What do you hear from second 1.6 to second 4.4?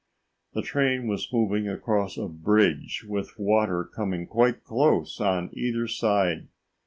across a bridge with water coming